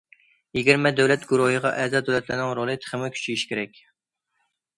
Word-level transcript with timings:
يىگىرمە 0.57 0.91
دۆلەت 0.99 1.27
گۇرۇھىغا 1.31 1.73
ئەزا 1.83 2.01
دۆلەتلەرنىڭ 2.07 2.55
رولى 2.61 2.77
تېخىمۇ 2.87 3.11
كۈچىيىشى 3.19 3.53
كېرەك. 3.53 3.79